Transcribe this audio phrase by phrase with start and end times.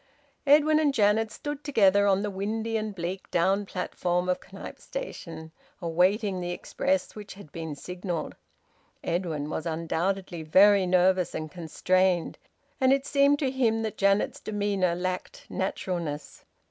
[0.47, 5.51] Edwin and Janet stood together on the windy and bleak down platform of Knype Station,
[5.79, 8.35] awaiting the express, which had been signalled.
[9.03, 12.39] Edwin was undoubtedly very nervous and constrained,
[12.79, 16.45] and it seemed to him that Janet's demeanour lacked naturalness.